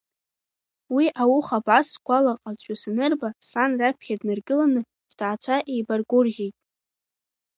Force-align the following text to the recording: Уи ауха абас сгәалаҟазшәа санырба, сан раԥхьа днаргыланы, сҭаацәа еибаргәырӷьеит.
Уи 0.95 1.05
ауха 1.21 1.57
абас 1.61 1.87
сгәалаҟазшәа 1.93 2.75
санырба, 2.81 3.29
сан 3.49 3.71
раԥхьа 3.79 4.15
днаргыланы, 4.19 4.81
сҭаацәа 5.11 5.55
еибаргәырӷьеит. 5.71 6.55